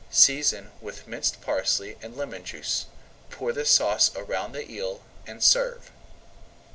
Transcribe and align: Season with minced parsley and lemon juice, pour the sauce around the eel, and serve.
Season 0.09 0.71
with 0.81 1.05
minced 1.07 1.41
parsley 1.41 1.95
and 2.01 2.17
lemon 2.17 2.43
juice, 2.43 2.87
pour 3.29 3.53
the 3.53 3.65
sauce 3.67 4.09
around 4.15 4.51
the 4.53 4.67
eel, 4.71 5.03
and 5.27 5.43
serve. 5.43 5.91